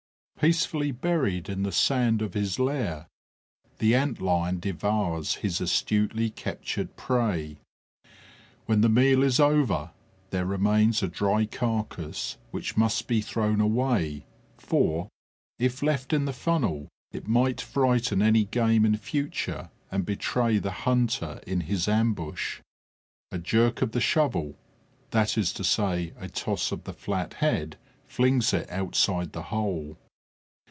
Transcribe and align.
Peacefully 0.41 0.89
buried 0.89 1.49
in 1.49 1.61
the 1.61 1.71
sand 1.71 2.19
of 2.19 2.33
his 2.33 2.57
lair, 2.57 3.05
the 3.77 3.93
Ant 3.93 4.19
lion 4.19 4.57
devours 4.59 5.35
his 5.35 5.61
astutely 5.61 6.31
captured 6.31 6.95
prey. 6.95 7.59
When 8.65 8.81
the 8.81 8.89
meal 8.89 9.21
is 9.21 9.39
over, 9.39 9.91
there 10.31 10.47
remains 10.47 11.03
a 11.03 11.07
dry 11.07 11.45
carcass, 11.45 12.39
which 12.49 12.75
must 12.75 13.05
be 13.07 13.21
thrown 13.21 13.61
away, 13.61 14.25
for, 14.57 15.09
if 15.59 15.83
left 15.83 16.11
in 16.11 16.25
the 16.25 16.33
funnel, 16.33 16.87
it 17.11 17.27
might 17.27 17.61
frighten 17.61 18.23
any 18.23 18.45
game 18.45 18.83
in 18.83 18.97
future 18.97 19.69
and 19.91 20.07
betray 20.07 20.57
the 20.57 20.71
hunter 20.71 21.39
in 21.45 21.59
his 21.69 21.87
ambush. 21.87 22.61
A 23.31 23.37
jerk 23.37 23.83
of 23.83 23.91
the 23.91 24.01
shovel, 24.01 24.57
that 25.11 25.37
is 25.37 25.53
to 25.53 25.63
say, 25.63 26.13
a 26.17 26.27
toss 26.27 26.71
of 26.71 26.85
the 26.85 26.93
flat 26.93 27.35
head, 27.35 27.77
flings 28.07 28.51
it 28.55 28.67
outside 28.71 29.33
the 29.33 29.43
hole. 29.53 29.97